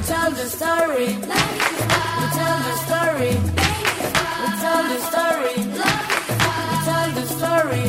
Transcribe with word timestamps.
We 0.00 0.06
tell 0.06 0.30
the 0.30 0.46
story. 0.48 1.08
We 1.08 2.26
tell 2.32 2.58
the 2.64 2.74
story. 2.88 3.32
We 4.40 4.48
tell 4.64 4.82
the 4.88 4.98
story. 5.10 5.56
We 5.60 6.76
tell 6.88 7.08
the 7.12 7.24
story. 7.36 7.84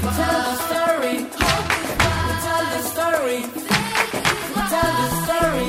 We 0.00 0.08
tell 0.16 0.40
the 0.48 0.54
story. 0.64 1.16
We 1.20 2.34
tell 2.40 2.64
the 2.72 2.80
story. 2.88 3.38
We 4.54 4.62
tell 4.72 4.92
the 4.96 5.08
story. 5.20 5.68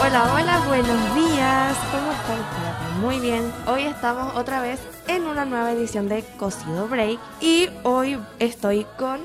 Hola, 0.00 0.22
hola, 0.34 0.54
buenos 0.66 1.14
días. 1.14 1.76
¿Cómo 1.92 2.10
están? 2.10 3.00
Muy 3.00 3.20
bien. 3.20 3.52
Hoy 3.68 3.84
estamos 3.84 4.34
otra 4.34 4.60
vez 4.60 4.80
en 5.06 5.22
una 5.28 5.44
nueva 5.44 5.70
edición 5.70 6.08
de 6.08 6.24
Cocido 6.36 6.88
Break 6.88 7.20
y 7.40 7.68
hoy 7.84 8.18
estoy 8.40 8.88
con... 8.98 9.20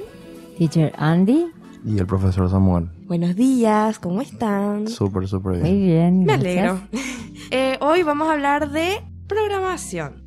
Teacher 0.59 0.93
Andy. 0.99 1.51
Y 1.85 1.97
el 1.99 2.05
profesor 2.05 2.49
Samuel. 2.49 2.89
Buenos 3.07 3.35
días, 3.35 3.99
¿cómo 3.99 4.21
están? 4.21 4.87
Súper, 4.87 5.27
súper 5.27 5.59
Muy 5.61 5.81
bien. 5.81 5.85
bien. 5.85 6.25
Me 6.25 6.33
gracias. 6.37 6.69
alegro. 6.69 6.87
Eh, 7.49 7.77
hoy 7.79 8.03
vamos 8.03 8.27
a 8.27 8.33
hablar 8.33 8.71
de 8.71 9.01
programación. 9.25 10.23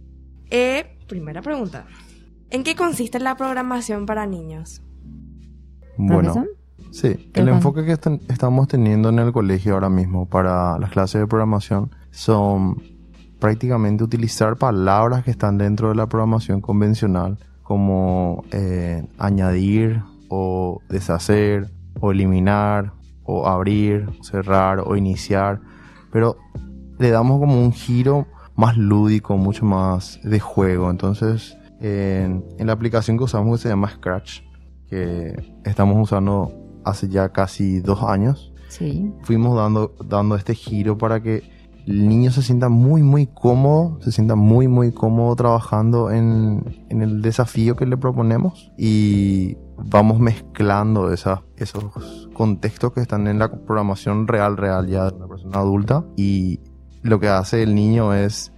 Eh, 0.50 0.96
primera 1.06 1.42
pregunta. 1.42 1.84
¿En 2.48 2.64
qué 2.64 2.74
consiste 2.74 3.18
la 3.20 3.36
programación 3.36 4.06
para 4.06 4.24
niños? 4.24 4.80
Bueno, 5.98 6.32
¿Profesor? 6.32 6.48
sí, 6.92 7.30
¿Qué 7.34 7.40
el 7.40 7.48
enfoque 7.50 7.84
que 7.84 7.92
estamos 7.92 8.68
teniendo 8.68 9.10
en 9.10 9.18
el 9.18 9.32
colegio 9.32 9.74
ahora 9.74 9.90
mismo 9.90 10.26
para 10.30 10.78
las 10.78 10.90
clases 10.92 11.20
de 11.20 11.26
programación 11.26 11.90
son 12.10 12.80
prácticamente 13.38 14.02
utilizar 14.02 14.56
palabras 14.56 15.22
que 15.22 15.30
están 15.30 15.58
dentro 15.58 15.90
de 15.90 15.96
la 15.96 16.06
programación 16.06 16.62
convencional, 16.62 17.36
como 17.62 18.44
eh, 18.50 19.04
añadir 19.18 20.00
o 20.30 20.80
deshacer 20.88 21.70
o 22.00 22.12
eliminar 22.12 22.94
o 23.24 23.46
abrir, 23.46 24.08
cerrar 24.22 24.80
o 24.80 24.96
iniciar, 24.96 25.60
pero 26.10 26.36
le 26.98 27.10
damos 27.10 27.38
como 27.38 27.62
un 27.62 27.72
giro 27.72 28.26
más 28.56 28.76
lúdico, 28.76 29.36
mucho 29.36 29.64
más 29.66 30.18
de 30.24 30.40
juego. 30.40 30.90
Entonces, 30.90 31.56
en, 31.80 32.44
en 32.58 32.66
la 32.66 32.72
aplicación 32.72 33.18
que 33.18 33.24
usamos 33.24 33.58
que 33.58 33.62
se 33.64 33.68
llama 33.68 33.90
Scratch, 33.90 34.40
que 34.88 35.54
estamos 35.64 35.96
usando 36.02 36.52
hace 36.84 37.08
ya 37.08 37.28
casi 37.30 37.80
dos 37.80 38.02
años, 38.02 38.52
Sí. 38.68 39.12
fuimos 39.22 39.56
dando, 39.56 39.94
dando 40.06 40.36
este 40.36 40.54
giro 40.54 40.96
para 40.96 41.20
que 41.20 41.42
el 41.90 42.08
niño 42.08 42.30
se 42.30 42.42
sienta 42.42 42.68
muy, 42.68 43.02
muy 43.02 43.26
cómodo, 43.26 43.98
se 44.00 44.12
sienta 44.12 44.36
muy, 44.36 44.68
muy 44.68 44.92
cómodo 44.92 45.34
trabajando 45.34 46.12
en, 46.12 46.84
en 46.88 47.02
el 47.02 47.20
desafío 47.20 47.74
que 47.74 47.84
le 47.84 47.96
proponemos 47.96 48.72
y 48.78 49.56
vamos 49.76 50.20
mezclando 50.20 51.12
esos 51.12 52.28
contextos 52.32 52.92
que 52.92 53.00
están 53.00 53.26
en 53.26 53.40
la 53.40 53.50
programación 53.50 54.28
real, 54.28 54.56
real 54.56 54.86
ya 54.86 55.10
de 55.10 55.16
una 55.16 55.26
persona 55.26 55.58
adulta 55.58 56.04
y 56.16 56.60
lo 57.02 57.18
que 57.18 57.28
hace 57.28 57.64
el 57.64 57.74
niño 57.74 58.14
es 58.14 58.52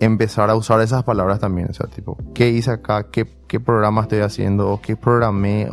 empezar 0.00 0.50
a 0.50 0.54
usar 0.54 0.82
esas 0.82 1.02
palabras 1.02 1.40
también, 1.40 1.68
o 1.70 1.74
sea, 1.74 1.86
tipo, 1.86 2.18
¿qué 2.34 2.50
hice 2.50 2.72
acá? 2.72 3.10
¿Qué, 3.10 3.26
qué 3.46 3.58
programa 3.58 4.02
estoy 4.02 4.20
haciendo? 4.20 4.70
¿O 4.70 4.80
qué 4.80 4.96
programé? 4.96 5.68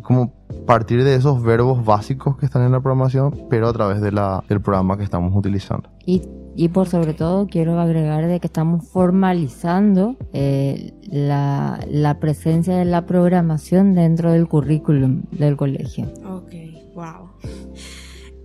Como 0.00 0.32
partir 0.66 1.04
de 1.04 1.14
esos 1.14 1.42
verbos 1.42 1.84
básicos 1.84 2.36
que 2.38 2.46
están 2.46 2.62
en 2.62 2.72
la 2.72 2.80
programación, 2.80 3.46
pero 3.50 3.68
a 3.68 3.72
través 3.72 4.00
de 4.00 4.12
la, 4.12 4.42
del 4.48 4.60
programa 4.60 4.96
que 4.96 5.04
estamos 5.04 5.34
utilizando. 5.36 5.90
Y, 6.06 6.22
y 6.56 6.68
por 6.68 6.88
sobre 6.88 7.14
todo 7.14 7.46
quiero 7.46 7.78
agregar 7.78 8.26
de 8.26 8.40
que 8.40 8.46
estamos 8.46 8.88
formalizando 8.88 10.16
eh, 10.32 10.94
la, 11.02 11.80
la 11.88 12.18
presencia 12.20 12.76
de 12.76 12.84
la 12.84 13.06
programación 13.06 13.94
dentro 13.94 14.32
del 14.32 14.48
currículum 14.48 15.22
del 15.32 15.56
colegio. 15.56 16.06
Ok, 16.24 16.52
wow. 16.94 17.28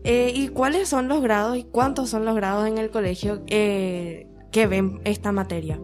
Eh, 0.10 0.32
¿Y 0.34 0.48
cuáles 0.48 0.88
son 0.88 1.10
los 1.10 1.22
grados 1.22 1.58
y 1.58 1.64
cuántos 1.66 2.10
son 2.10 2.24
los 2.24 2.34
grados 2.36 2.66
en 2.66 2.78
el 2.78 2.90
colegio 2.90 3.42
eh, 3.48 4.28
que 4.52 4.66
ven 4.66 5.02
esta 5.04 5.34
materia? 5.34 5.80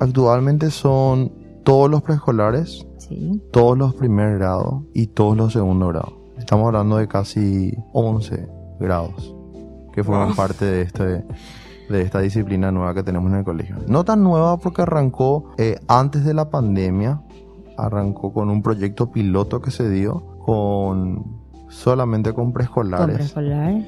Actualmente 0.00 0.70
son 0.70 1.32
todos 1.62 1.88
los 1.88 2.02
preescolares, 2.02 2.86
Sí. 3.08 3.42
todos 3.52 3.76
los 3.78 3.94
primer 3.94 4.38
grados 4.38 4.82
y 4.94 5.08
todos 5.08 5.36
los 5.36 5.52
segundo 5.52 5.88
grados. 5.88 6.12
Estamos 6.38 6.66
hablando 6.66 6.96
de 6.96 7.08
casi 7.08 7.74
11 7.92 8.48
grados 8.80 9.34
que 9.92 10.04
forman 10.04 10.28
Wow. 10.28 10.36
parte 10.36 10.64
de 10.64 10.82
este 10.82 11.24
de 11.88 12.02
esta 12.02 12.18
disciplina 12.20 12.72
nueva 12.72 12.94
que 12.94 13.02
tenemos 13.04 13.30
en 13.30 13.38
el 13.38 13.44
colegio. 13.44 13.76
No 13.86 14.04
tan 14.04 14.22
nueva 14.24 14.56
porque 14.58 14.82
arrancó 14.82 15.52
eh, 15.56 15.78
antes 15.86 16.24
de 16.24 16.34
la 16.34 16.50
pandemia, 16.50 17.22
arrancó 17.78 18.32
con 18.32 18.50
un 18.50 18.60
proyecto 18.62 19.12
piloto 19.12 19.60
que 19.62 19.70
se 19.70 19.88
dio 19.88 20.38
con 20.44 21.24
solamente 21.68 22.32
con 22.32 22.46
Con 22.46 22.52
preescolares 22.54 23.14
preescolar. 23.16 23.84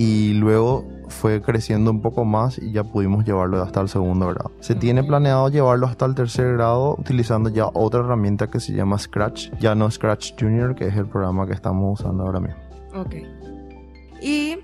Y 0.00 0.32
luego 0.32 0.86
fue 1.08 1.42
creciendo 1.42 1.90
un 1.90 2.00
poco 2.00 2.24
más 2.24 2.56
y 2.56 2.72
ya 2.72 2.84
pudimos 2.84 3.22
llevarlo 3.26 3.62
hasta 3.62 3.82
el 3.82 3.90
segundo 3.90 4.28
grado. 4.28 4.50
Se 4.60 4.74
tiene 4.74 5.04
planeado 5.04 5.50
llevarlo 5.50 5.86
hasta 5.86 6.06
el 6.06 6.14
tercer 6.14 6.54
grado 6.54 6.96
utilizando 6.98 7.50
ya 7.50 7.66
otra 7.74 8.00
herramienta 8.00 8.46
que 8.46 8.60
se 8.60 8.72
llama 8.72 8.96
Scratch, 8.96 9.50
ya 9.60 9.74
no 9.74 9.90
Scratch 9.90 10.32
Junior, 10.40 10.74
que 10.74 10.86
es 10.86 10.96
el 10.96 11.04
programa 11.06 11.46
que 11.46 11.52
estamos 11.52 12.00
usando 12.00 12.24
ahora 12.24 12.40
mismo. 12.40 12.56
Ok. 12.94 13.16
¿Y 14.22 14.56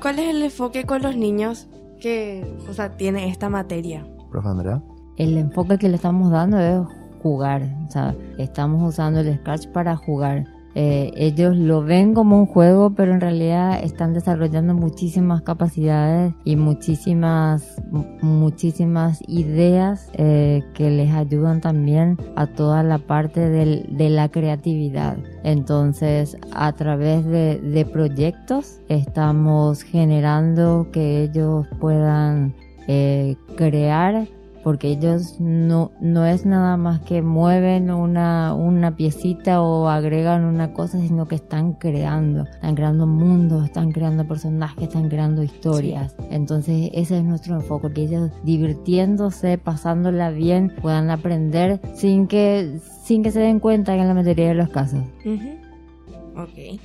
cuál 0.00 0.20
es 0.20 0.32
el 0.32 0.44
enfoque 0.44 0.84
con 0.84 1.02
los 1.02 1.16
niños 1.16 1.66
que, 2.00 2.46
o 2.70 2.72
sea, 2.72 2.96
tiene 2.96 3.30
esta 3.30 3.48
materia? 3.48 4.06
Profe 4.30 4.48
Andrea. 4.48 4.80
El 5.16 5.38
enfoque 5.38 5.78
que 5.78 5.88
le 5.88 5.96
estamos 5.96 6.30
dando 6.30 6.56
es 6.60 6.86
jugar. 7.20 7.62
O 7.88 7.90
sea, 7.90 8.14
estamos 8.38 8.80
usando 8.88 9.18
el 9.18 9.38
Scratch 9.38 9.66
para 9.72 9.96
jugar. 9.96 10.44
Eh, 10.74 11.12
ellos 11.16 11.56
lo 11.56 11.82
ven 11.82 12.14
como 12.14 12.38
un 12.38 12.46
juego, 12.46 12.90
pero 12.90 13.12
en 13.12 13.20
realidad 13.20 13.80
están 13.82 14.12
desarrollando 14.14 14.74
muchísimas 14.74 15.42
capacidades 15.42 16.34
y 16.44 16.54
muchísimas, 16.56 17.82
mu- 17.90 18.04
muchísimas 18.22 19.20
ideas 19.26 20.08
eh, 20.12 20.62
que 20.74 20.90
les 20.90 21.10
ayudan 21.12 21.60
también 21.60 22.16
a 22.36 22.46
toda 22.46 22.82
la 22.82 22.98
parte 22.98 23.48
del- 23.48 23.86
de 23.96 24.10
la 24.10 24.28
creatividad. 24.28 25.16
Entonces, 25.42 26.36
a 26.52 26.72
través 26.72 27.24
de, 27.24 27.58
de 27.58 27.84
proyectos, 27.84 28.80
estamos 28.88 29.82
generando 29.82 30.88
que 30.92 31.24
ellos 31.24 31.66
puedan 31.80 32.54
eh, 32.86 33.36
crear 33.56 34.28
porque 34.62 34.88
ellos 34.88 35.36
no, 35.40 35.92
no 36.00 36.26
es 36.26 36.46
nada 36.46 36.76
más 36.76 37.00
que 37.00 37.22
mueven 37.22 37.90
una, 37.90 38.54
una 38.54 38.96
piecita 38.96 39.62
o 39.62 39.88
agregan 39.88 40.44
una 40.44 40.72
cosa, 40.72 40.98
sino 41.00 41.26
que 41.26 41.36
están 41.36 41.74
creando, 41.74 42.44
están 42.44 42.74
creando 42.74 43.06
mundos, 43.06 43.64
están 43.64 43.92
creando 43.92 44.26
personajes, 44.26 44.84
están 44.84 45.08
creando 45.08 45.42
historias. 45.42 46.14
Entonces 46.30 46.90
ese 46.92 47.18
es 47.18 47.24
nuestro 47.24 47.56
enfoque, 47.56 47.92
que 47.92 48.02
ellos 48.02 48.30
divirtiéndose, 48.44 49.58
pasándola 49.58 50.30
bien, 50.30 50.74
puedan 50.82 51.10
aprender 51.10 51.80
sin 51.94 52.26
que, 52.26 52.78
sin 53.04 53.22
que 53.22 53.30
se 53.30 53.40
den 53.40 53.60
cuenta 53.60 53.94
en 53.94 54.06
la 54.06 54.14
mayoría 54.14 54.48
de 54.48 54.54
los 54.54 54.68
casos. 54.68 55.00
Ujú. 55.24 56.42
Ok. 56.42 56.80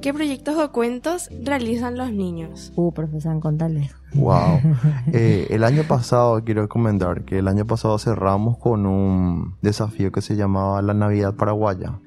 ¿Qué 0.00 0.14
proyectos 0.14 0.56
o 0.56 0.70
cuentos 0.70 1.28
realizan 1.42 1.96
los 1.96 2.12
niños? 2.12 2.72
Uh, 2.76 2.92
profesor, 2.92 3.40
contales. 3.40 3.97
Wow. 4.14 4.60
Eh, 5.12 5.46
el 5.50 5.64
año 5.64 5.84
pasado, 5.84 6.44
quiero 6.44 6.68
comentar 6.68 7.22
que 7.24 7.38
el 7.38 7.48
año 7.48 7.66
pasado 7.66 7.98
cerramos 7.98 8.58
con 8.58 8.84
un 8.86 9.54
desafío 9.62 10.12
que 10.12 10.20
se 10.20 10.36
llamaba 10.36 10.82
la 10.82 10.92
Navidad 10.92 11.34
Paraguaya. 11.34 11.98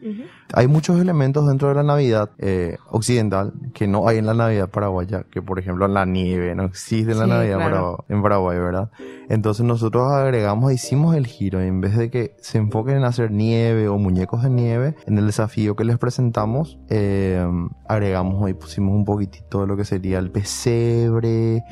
Hay 0.54 0.68
muchos 0.68 1.00
elementos 1.00 1.48
dentro 1.48 1.70
de 1.70 1.76
la 1.76 1.84
Navidad 1.84 2.30
eh, 2.38 2.78
occidental 2.90 3.54
que 3.74 3.88
no 3.88 4.08
hay 4.08 4.18
en 4.18 4.26
la 4.26 4.34
Navidad 4.34 4.70
paraguaya, 4.70 5.24
que 5.32 5.42
por 5.42 5.60
ejemplo 5.60 5.88
la 5.88 6.06
nieve, 6.06 6.54
no 6.56 6.66
existe 6.66 7.14
en 7.14 7.20
la 7.20 7.26
Sí, 7.26 7.32
Navidad 7.32 7.58
claro. 7.58 8.06
en 8.10 8.22
Paraguay, 8.22 8.60
¿verdad? 8.60 8.90
Entonces 9.30 9.66
nosotros 9.66 10.12
agregamos, 10.12 10.74
hicimos 10.74 11.16
el 11.16 11.26
giro, 11.26 11.64
y 11.64 11.68
en 11.68 11.80
vez 11.80 11.96
de 11.98 12.10
que 12.12 12.36
se 12.42 12.58
enfoquen 12.58 12.98
en 12.98 13.04
hacer 13.06 13.32
nieve 13.32 13.88
o 13.88 13.98
muñecos 13.98 14.44
de 14.44 14.50
nieve, 14.50 14.96
en 15.08 15.18
el 15.18 15.26
desafío 15.26 15.78
que 15.78 15.86
les 15.86 15.98
presentamos, 15.98 16.78
eh, 16.90 17.42
agregamos 17.88 18.50
y 18.50 18.54
pusimos 18.54 18.94
un 18.94 19.06
poquitito 19.06 19.62
de 19.62 19.68
lo 19.68 19.78
que 19.78 19.86
sería 19.86 20.20
el 20.20 20.32
pesebre, 20.32 21.64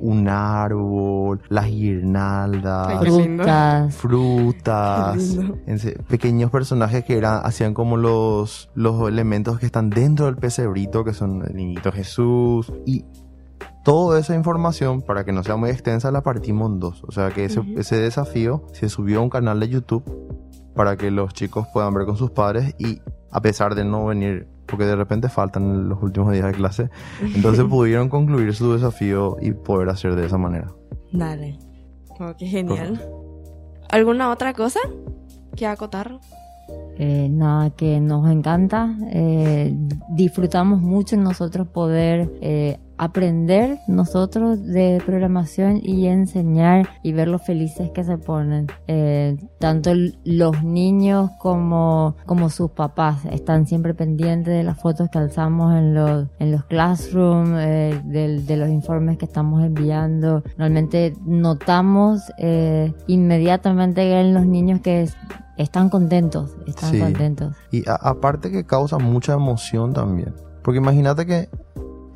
Un 0.00 0.28
árbol, 0.28 1.40
las 1.48 1.66
guirnaldas. 1.66 3.04
Frutas. 3.94 5.38
pequeños 6.08 6.50
personajes 6.50 7.04
que 7.04 7.16
eran, 7.16 7.40
hacían 7.44 7.74
como 7.74 7.96
los, 7.96 8.70
los 8.74 9.08
elementos 9.08 9.58
que 9.58 9.66
están 9.66 9.90
dentro 9.90 10.26
del 10.26 10.36
pesebrito, 10.36 11.04
que 11.04 11.12
son 11.12 11.44
el 11.46 11.54
niñito 11.56 11.92
Jesús, 11.92 12.72
y 12.84 13.04
toda 13.84 14.18
esa 14.18 14.34
información, 14.34 15.02
para 15.02 15.24
que 15.24 15.32
no 15.32 15.44
sea 15.44 15.56
muy 15.56 15.70
extensa, 15.70 16.10
la 16.10 16.22
partimos 16.22 16.70
en 16.72 16.80
dos. 16.80 17.04
O 17.04 17.12
sea 17.12 17.30
que 17.30 17.44
ese 17.44 17.96
desafío 17.96 18.64
se 18.72 18.88
subió 18.88 19.20
a 19.20 19.22
un 19.22 19.30
canal 19.30 19.60
de 19.60 19.68
YouTube 19.68 20.04
para 20.74 20.96
que 20.96 21.10
los 21.10 21.32
chicos 21.32 21.66
puedan 21.72 21.94
ver 21.94 22.04
con 22.04 22.16
sus 22.16 22.30
padres 22.30 22.74
y 22.78 23.00
a 23.30 23.40
pesar 23.40 23.74
de 23.74 23.84
no 23.84 24.06
venir, 24.06 24.48
porque 24.66 24.84
de 24.84 24.96
repente 24.96 25.28
faltan 25.28 25.88
los 25.88 26.02
últimos 26.02 26.32
días 26.32 26.46
de 26.46 26.52
clase, 26.52 26.90
entonces 27.34 27.64
pudieron 27.64 28.08
concluir 28.08 28.54
su 28.54 28.72
desafío 28.72 29.36
y 29.40 29.52
poder 29.52 29.88
hacer 29.88 30.14
de 30.14 30.26
esa 30.26 30.38
manera. 30.38 30.68
Eh, 36.98 37.28
nada 37.30 37.70
que 37.70 38.00
nos 38.00 38.28
encanta. 38.30 38.96
Eh, 39.10 39.74
disfrutamos 40.10 40.80
mucho 40.80 41.16
nosotros 41.16 41.68
poder 41.68 42.30
eh, 42.40 42.78
aprender 42.98 43.76
nosotros 43.88 44.64
de 44.64 45.02
programación 45.04 45.80
y 45.82 46.06
enseñar 46.06 46.88
y 47.02 47.12
ver 47.12 47.28
lo 47.28 47.38
felices 47.38 47.90
que 47.90 48.02
se 48.04 48.16
ponen. 48.16 48.68
Eh, 48.88 49.36
tanto 49.58 49.90
los 50.24 50.62
niños 50.64 51.30
como, 51.38 52.16
como 52.24 52.48
sus 52.48 52.70
papás 52.70 53.18
están 53.30 53.66
siempre 53.66 53.92
pendientes 53.92 54.54
de 54.54 54.62
las 54.64 54.78
fotos 54.80 55.10
que 55.10 55.18
alzamos 55.18 55.74
en 55.74 55.92
los, 55.92 56.28
en 56.38 56.52
los 56.52 56.64
classrooms, 56.64 57.50
eh, 57.60 58.00
del- 58.06 58.46
de, 58.46 58.56
los 58.56 58.70
informes 58.70 59.18
que 59.18 59.26
estamos 59.26 59.62
enviando. 59.62 60.42
Realmente 60.56 61.12
notamos 61.26 62.22
inmediatamente 63.06 64.20
en 64.20 64.34
los 64.34 64.46
niños 64.46 64.80
que 64.80 65.02
es- 65.02 65.16
están 65.56 65.88
contentos, 65.88 66.54
están 66.66 66.90
Sí. 66.92 67.00
contentos. 67.00 67.54
Y 67.70 67.88
a- 67.88 67.94
aparte 67.94 68.50
que 68.50 68.64
causa 68.64 68.98
mucha 68.98 69.34
emoción 69.34 69.92
también. 69.92 70.34
Porque 70.62 70.78
imagínate 70.78 71.26
que 71.26 71.48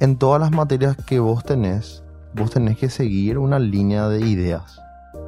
en 0.01 0.17
todas 0.17 0.41
las 0.41 0.51
materias 0.51 0.97
que 1.07 1.21
vos 1.21 1.45
tenés, 1.45 2.03
vos 2.35 2.51
tenés 2.51 2.79
que 2.79 2.89
seguir 2.91 3.39
una 3.39 3.59
línea 3.59 4.09
de 4.09 4.21
ideas. 4.21 4.79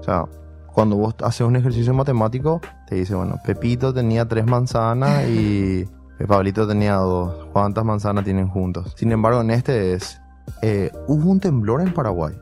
O 0.00 0.02
sea, 0.02 0.24
cuando 0.72 0.96
vos 0.96 1.14
haces 1.22 1.46
un 1.46 1.56
ejercicio 1.56 1.92
matemático, 1.94 2.60
te 2.88 2.94
dice, 2.96 3.14
bueno, 3.14 3.38
Pepito 3.44 3.92
tenía 3.92 4.26
tres 4.26 4.46
manzanas 4.46 5.28
y 5.28 5.86
Pablito 6.28 6.66
tenía 6.68 6.94
dos. 6.96 7.46
¿Cuántas 7.52 7.84
manzanas 7.84 8.24
tienen 8.24 8.48
juntos? 8.48 8.94
Sin 8.96 9.10
embargo, 9.12 9.40
en 9.40 9.50
este 9.50 9.94
es, 9.94 10.20
eh, 10.62 10.90
hubo 11.08 11.30
un 11.30 11.40
temblor 11.40 11.80
en 11.80 11.92
Paraguay. 11.92 12.34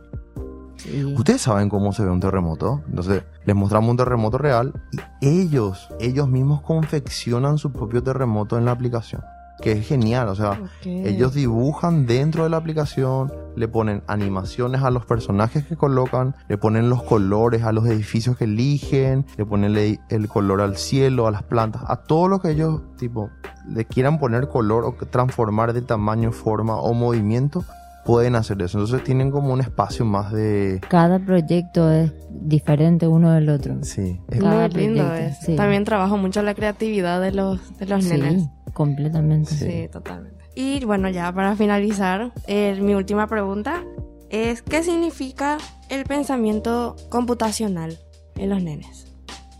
Ustedes 1.16 1.40
saben 1.42 1.69
cómo 1.69 1.92
se 1.92 2.02
ve 2.04 2.10
un 2.10 2.20
terremoto. 2.20 2.82
Entonces, 2.88 3.22
les 3.44 3.56
mostramos 3.56 3.90
un 3.90 3.96
terremoto 3.96 4.38
real 4.38 4.72
y 5.20 5.28
ellos, 5.28 5.88
ellos 6.00 6.28
mismos 6.28 6.62
confeccionan 6.62 7.58
su 7.58 7.72
propio 7.72 8.02
terremoto 8.02 8.58
en 8.58 8.64
la 8.64 8.72
aplicación. 8.72 9.22
Que 9.62 9.72
es 9.72 9.87
genial, 9.87 10.28
o 10.28 10.34
sea, 10.34 10.58
ellos 11.06 11.34
dibujan 11.34 12.06
dentro 12.06 12.44
de 12.44 12.48
la 12.48 12.56
aplicación, 12.56 13.31
le 13.56 13.69
ponen 13.69 14.02
animaciones 14.06 14.82
a 14.82 14.90
los 14.90 15.04
personajes 15.04 15.66
que 15.66 15.76
colocan, 15.76 16.34
le 16.48 16.56
ponen 16.56 16.88
los 16.88 17.02
colores 17.02 17.62
a 17.64 17.72
los 17.72 17.84
edificios 17.87 18.38
que 18.38 18.44
eligen, 18.44 19.26
le 19.37 19.44
ponen 19.44 19.75
le- 19.75 20.00
el 20.08 20.28
color 20.28 20.62
al 20.62 20.78
cielo, 20.78 21.26
a 21.26 21.31
las 21.31 21.42
plantas, 21.42 21.82
a 21.88 21.96
todo 21.96 22.26
lo 22.26 22.40
que 22.40 22.52
ellos, 22.52 22.81
tipo, 22.96 23.28
le 23.69 23.84
quieran 23.84 24.19
poner 24.19 24.48
color 24.48 24.84
o 24.87 24.94
transformar 25.10 25.75
de 25.75 25.82
tamaño, 25.82 26.32
forma 26.32 26.76
o 26.76 26.94
movimiento, 26.94 27.62
pueden 28.11 28.35
hacer 28.35 28.61
eso. 28.62 28.79
Entonces 28.79 29.05
tienen 29.05 29.31
como 29.31 29.53
un 29.53 29.61
espacio 29.61 30.05
más 30.05 30.33
de... 30.33 30.81
Cada 30.89 31.19
proyecto 31.21 31.91
es 31.93 32.12
diferente 32.31 33.07
uno 33.07 33.31
del 33.33 33.49
otro. 33.49 33.77
Sí, 33.83 34.21
es- 34.31 34.41
Cada 34.41 34.69
Muy 34.69 34.81
lindo 34.81 35.05
proyecto, 35.07 35.31
es. 35.31 35.39
sí. 35.47 35.55
También 35.57 35.85
trabajo 35.85 36.17
mucho 36.17 36.43
la 36.43 36.55
creatividad 36.55 37.21
de 37.21 37.31
los, 37.33 37.79
de 37.79 37.87
los 37.87 38.03
Sí, 38.05 38.11
nenes. 38.11 38.49
completamente. 38.73 39.53
Sí. 39.55 39.89
totalmente. 39.93 40.45
Y 40.57 40.85
bueno, 40.85 41.09
ya 41.09 41.33
para 41.33 41.55
finalizar, 41.55 42.33
eh, 42.49 42.77
mi 42.83 42.95
última 42.95 43.29
pregunta 43.29 43.85
es 44.29 44.62
¿qué 44.62 44.83
significa 44.83 45.59
el 45.89 46.05
pensamiento 46.05 46.97
computacional 47.11 47.97
en 48.37 48.51
los 48.51 48.61
nenes? 48.62 49.07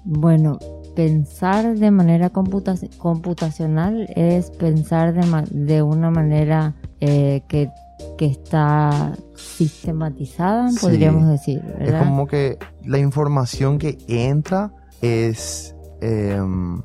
Bueno, 0.05 0.59
pensar 0.97 1.77
de 1.79 1.91
manera 1.91 2.31
computa- 2.31 2.75
computacional 2.99 4.09
es 4.17 4.51
pensar 4.51 5.13
de, 5.15 5.27
ma- 5.27 5.45
de 5.51 5.83
una 5.83 6.11
manera 6.11 6.75
eh, 7.01 7.43
que, 7.49 7.71
que 8.19 8.27
está 8.27 9.13
sistematizada, 9.35 10.71
Sí. 10.71 10.79
podríamos 10.81 11.29
decir, 11.29 11.63
es 11.79 11.93
como 11.95 12.27
que 12.27 12.59
la 12.85 12.99
información 12.99 13.79
que 13.79 13.99
entra 14.09 14.73
es... 15.01 15.75
em, 16.01 16.83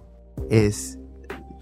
es 0.50 1.00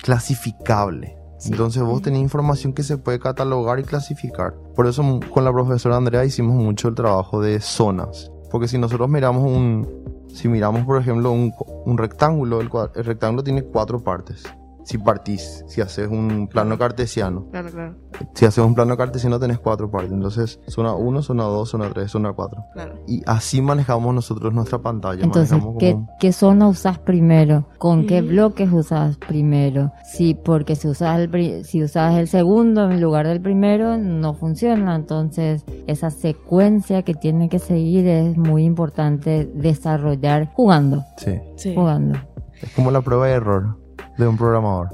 clasificable. 0.02 1.18
Sí. 1.38 1.50
Entonces 1.52 1.84
vos 1.84 2.02
tenés 2.02 2.22
información 2.22 2.74
que 2.74 2.84
se 2.84 2.98
puede 2.98 3.20
catalogar 3.20 3.80
y 3.80 3.84
clasificar. 3.84 4.54
Por 4.76 4.88
eso 4.88 5.02
m- 5.02 5.20
con 5.30 5.44
la 5.44 5.52
profesora 5.52 5.98
Andrea 5.98 6.24
hicimos 6.26 6.56
mucho 6.56 6.88
el 6.88 6.96
trabajo 6.96 7.42
de 7.42 7.60
zonas. 7.60 8.32
Porque 8.52 8.68
si 8.68 8.78
nosotros 8.78 9.10
miramos 9.10 9.44
un... 9.44 9.88
Si 10.34 10.48
miramos, 10.48 10.86
por 10.86 11.00
ejemplo, 11.00 11.32
un, 11.32 11.54
un 11.86 11.98
rectángulo, 11.98 12.60
el, 12.62 12.70
el 12.96 13.06
rectángulo 13.06 13.44
tiene 13.44 13.64
cuatro 13.64 14.04
partes. 14.04 14.44
Si 14.84 14.98
partís, 14.98 15.64
si 15.68 15.82
haces 15.82 16.08
un 16.10 16.48
plano 16.48 16.78
cartesiano. 16.78 17.48
Claro, 17.52 17.70
claro, 17.72 17.96
Si 18.34 18.46
haces 18.46 18.64
un 18.64 18.76
plano 18.76 18.96
cartesiano 18.98 19.40
tenés 19.40 19.60
cuatro 19.60 19.90
partes. 19.90 20.12
Entonces, 20.12 20.60
zona 20.68 20.94
1, 20.94 21.22
zona 21.22 21.44
2, 21.44 21.70
zona 21.70 21.90
3, 21.90 22.12
zona 22.12 22.34
4. 22.34 22.64
claro. 22.74 22.96
Y 23.08 23.22
así 23.26 23.62
manejamos 23.62 24.14
nosotros 24.14 24.54
nuestra 24.54 24.80
pantalla. 24.80 25.24
Entonces, 25.24 25.52
manejamos 25.52 25.78
¿qué, 25.80 25.92
como- 25.94 26.10
qué 26.20 26.32
zona 26.34 26.68
usas 26.68 27.00
primero? 27.00 27.68
¿Con 27.78 28.06
qué 28.08 28.22
bloques 28.22 28.72
usas 28.72 29.18
primero? 29.18 29.92
Sí, 30.04 30.34
porque 30.36 30.76
si 30.76 30.88
usas, 30.88 31.20
el, 31.20 31.30
pri- 31.30 31.64
si 31.64 31.82
usas 31.84 32.16
el 32.16 32.28
segundo 32.28 32.90
en 32.92 33.00
lugar 33.02 33.26
del 33.28 33.42
primero, 33.42 33.98
no 33.98 34.34
funciona. 34.34 34.96
Entonces, 34.96 35.64
esa 35.88 36.12
secuencia 36.12 37.04
que 37.04 37.14
tiene 37.14 37.48
que 37.50 37.60
seguir 37.60 38.06
es 38.08 38.38
muy 38.38 38.64
importante 38.66 39.50
desarrollar 39.56 40.52
jugando, 40.54 41.04
Sí. 41.18 41.40
Sí. 41.56 41.74
jugando. 41.76 42.18
Es 42.62 42.70
como 42.76 42.92
la 42.92 43.02
prueba 43.02 43.28
de 43.28 43.34
error 43.34 43.78
de 44.18 44.28
un 44.28 44.38
programador. 44.38 44.90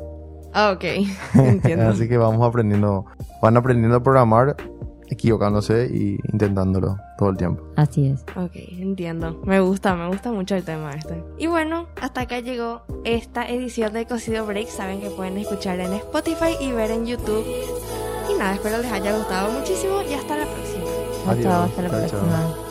Ah, 0.53 0.71
ok. 0.75 0.83
Entiendo. 1.35 1.89
Así 1.89 2.07
que 2.07 2.17
vamos 2.17 2.47
aprendiendo, 2.47 3.05
van 3.41 3.55
aprendiendo 3.57 3.97
a 3.97 4.03
programar, 4.03 4.55
equivocándose 5.09 5.87
y 5.91 6.17
intentándolo 6.31 6.97
todo 7.17 7.29
el 7.29 7.37
tiempo. 7.37 7.63
Así 7.75 8.07
es. 8.07 8.21
Ok, 8.35 8.51
entiendo. 8.79 9.39
Me 9.45 9.59
gusta, 9.59 9.95
me 9.95 10.07
gusta 10.07 10.31
mucho 10.31 10.55
el 10.55 10.63
tema 10.63 10.91
este. 10.93 11.23
Y 11.37 11.47
bueno, 11.47 11.87
hasta 12.01 12.21
acá 12.21 12.39
llegó 12.39 12.81
esta 13.05 13.47
edición 13.47 13.93
de 13.93 14.05
Cocido 14.05 14.45
Break. 14.45 14.67
Saben 14.67 15.01
que 15.01 15.09
pueden 15.09 15.37
escuchar 15.37 15.79
en 15.79 15.93
Spotify 15.93 16.55
y 16.61 16.71
ver 16.71 16.91
en 16.91 17.05
YouTube. 17.05 17.45
Y 18.31 18.37
nada, 18.37 18.53
espero 18.53 18.77
les 18.79 18.91
haya 18.91 19.15
gustado 19.17 19.51
muchísimo 19.51 19.95
y 20.09 20.13
hasta 20.13 20.37
la 20.37 20.45
próxima. 20.45 20.85
Hasta, 21.27 21.31
Adiós. 21.31 21.69
hasta 21.69 21.81
la 21.81 21.89
Chao, 21.89 21.99
chao. 21.99 22.09
próxima. 22.09 22.68